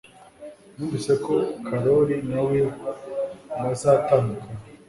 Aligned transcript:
Numvise 0.75 1.11
ko 1.25 1.33
Carol 1.65 2.07
na 2.29 2.39
Will 2.47 2.69
bazatandukana 3.61 4.33